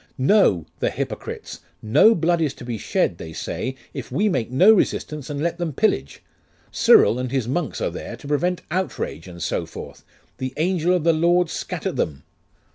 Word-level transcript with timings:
'No, 0.17 0.65
the 0.79 0.89
hypocrites! 0.89 1.59
No 1.79 2.15
blood 2.15 2.41
is 2.41 2.55
to 2.55 2.65
be 2.65 2.79
shed, 2.79 3.19
they 3.19 3.33
say, 3.33 3.75
if 3.93 4.11
we 4.11 4.29
make 4.29 4.49
no 4.49 4.73
resistance, 4.73 5.29
and 5.29 5.39
let 5.43 5.59
them 5.59 5.73
pillage. 5.73 6.23
Cyril 6.71 7.19
and 7.19 7.31
his 7.31 7.47
monks 7.47 7.79
are 7.81 7.91
there, 7.91 8.15
to 8.17 8.27
prevent 8.27 8.63
outrage, 8.71 9.27
and 9.27 9.43
so 9.43 9.67
forth.... 9.67 10.03
The 10.39 10.55
Angel 10.57 10.95
of 10.95 11.03
the 11.03 11.13
Lord 11.13 11.51
scatter 11.51 11.91
them! 11.91 12.23